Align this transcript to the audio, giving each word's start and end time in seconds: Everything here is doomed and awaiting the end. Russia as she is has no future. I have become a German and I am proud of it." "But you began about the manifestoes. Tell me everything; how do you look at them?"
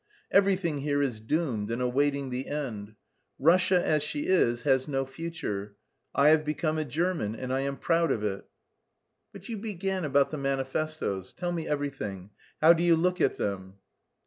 Everything 0.31 0.79
here 0.79 0.99
is 1.03 1.19
doomed 1.19 1.69
and 1.69 1.79
awaiting 1.79 2.31
the 2.31 2.47
end. 2.47 2.95
Russia 3.37 3.85
as 3.85 4.01
she 4.01 4.25
is 4.25 4.63
has 4.63 4.87
no 4.87 5.05
future. 5.05 5.75
I 6.15 6.29
have 6.29 6.43
become 6.43 6.79
a 6.79 6.85
German 6.85 7.35
and 7.35 7.53
I 7.53 7.59
am 7.59 7.77
proud 7.77 8.11
of 8.11 8.23
it." 8.23 8.45
"But 9.31 9.47
you 9.47 9.57
began 9.59 10.03
about 10.03 10.31
the 10.31 10.39
manifestoes. 10.39 11.33
Tell 11.33 11.51
me 11.51 11.67
everything; 11.67 12.31
how 12.59 12.73
do 12.73 12.81
you 12.81 12.95
look 12.95 13.21
at 13.21 13.37
them?" 13.37 13.75